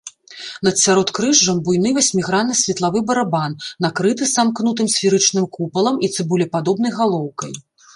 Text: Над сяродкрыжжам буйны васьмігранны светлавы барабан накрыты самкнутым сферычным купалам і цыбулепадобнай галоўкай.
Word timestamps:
Над 0.67 0.79
сяродкрыжжам 0.83 1.57
буйны 1.67 1.89
васьмігранны 1.99 2.57
светлавы 2.63 2.99
барабан 3.11 3.51
накрыты 3.89 4.23
самкнутым 4.35 4.93
сферычным 4.99 5.45
купалам 5.55 6.05
і 6.09 6.15
цыбулепадобнай 6.19 6.91
галоўкай. 7.03 7.51